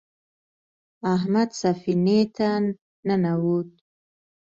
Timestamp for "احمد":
1.13-1.49